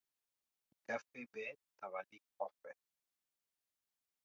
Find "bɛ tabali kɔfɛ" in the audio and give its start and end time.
1.31-2.71